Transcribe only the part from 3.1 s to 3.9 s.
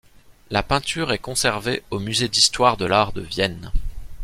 de Vienne.